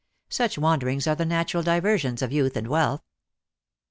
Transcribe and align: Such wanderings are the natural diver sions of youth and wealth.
Such 0.29 0.57
wanderings 0.57 1.05
are 1.05 1.13
the 1.13 1.25
natural 1.27 1.61
diver 1.61 1.95
sions 1.95 2.23
of 2.23 2.31
youth 2.31 2.57
and 2.57 2.67
wealth. 2.67 3.03